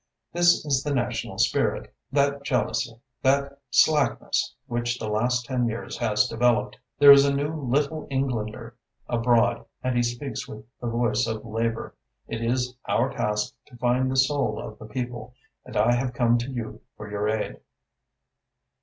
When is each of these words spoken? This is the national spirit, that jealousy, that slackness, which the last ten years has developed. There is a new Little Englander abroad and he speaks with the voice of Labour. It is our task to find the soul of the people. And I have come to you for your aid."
This 0.33 0.65
is 0.65 0.81
the 0.81 0.91
national 0.95 1.37
spirit, 1.37 1.93
that 2.11 2.43
jealousy, 2.43 2.99
that 3.21 3.59
slackness, 3.69 4.55
which 4.65 4.97
the 4.97 5.07
last 5.07 5.45
ten 5.45 5.67
years 5.67 5.95
has 5.99 6.27
developed. 6.27 6.75
There 6.97 7.11
is 7.11 7.23
a 7.23 7.31
new 7.31 7.53
Little 7.53 8.07
Englander 8.09 8.75
abroad 9.07 9.63
and 9.83 9.95
he 9.95 10.01
speaks 10.01 10.47
with 10.47 10.65
the 10.79 10.87
voice 10.87 11.27
of 11.27 11.45
Labour. 11.45 11.93
It 12.27 12.43
is 12.43 12.75
our 12.87 13.11
task 13.11 13.53
to 13.67 13.77
find 13.77 14.09
the 14.09 14.17
soul 14.17 14.59
of 14.59 14.79
the 14.79 14.87
people. 14.91 15.35
And 15.65 15.77
I 15.77 15.93
have 15.93 16.15
come 16.15 16.39
to 16.39 16.49
you 16.49 16.81
for 16.97 17.07
your 17.07 17.29
aid." 17.29 17.59